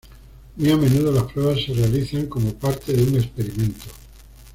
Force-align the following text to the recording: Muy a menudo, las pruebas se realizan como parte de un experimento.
Muy 0.55 0.71
a 0.71 0.77
menudo, 0.77 1.11
las 1.11 1.31
pruebas 1.31 1.59
se 1.63 1.75
realizan 1.75 2.25
como 2.25 2.53
parte 2.55 2.91
de 2.91 3.03
un 3.03 3.17
experimento. 3.17 3.85